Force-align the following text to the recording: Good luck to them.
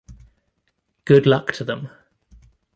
Good 1.05 1.27
luck 1.27 1.51
to 1.51 1.63
them. 1.63 1.91